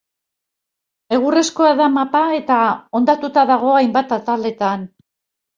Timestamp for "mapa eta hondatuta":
1.99-3.47